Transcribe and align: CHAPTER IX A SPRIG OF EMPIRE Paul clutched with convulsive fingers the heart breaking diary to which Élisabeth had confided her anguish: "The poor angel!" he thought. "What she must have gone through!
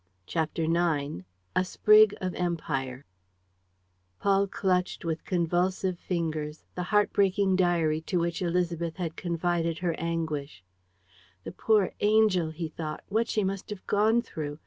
CHAPTER 0.25 0.63
IX 0.63 1.25
A 1.55 1.63
SPRIG 1.63 2.15
OF 2.21 2.33
EMPIRE 2.33 3.05
Paul 4.19 4.47
clutched 4.47 5.05
with 5.05 5.23
convulsive 5.25 5.99
fingers 5.99 6.65
the 6.73 6.81
heart 6.89 7.13
breaking 7.13 7.55
diary 7.55 8.01
to 8.09 8.17
which 8.19 8.39
Élisabeth 8.41 8.95
had 8.95 9.15
confided 9.15 9.77
her 9.77 9.93
anguish: 9.99 10.63
"The 11.43 11.51
poor 11.51 11.93
angel!" 11.99 12.49
he 12.49 12.67
thought. 12.67 13.03
"What 13.09 13.27
she 13.27 13.43
must 13.43 13.69
have 13.69 13.85
gone 13.85 14.23
through! 14.23 14.57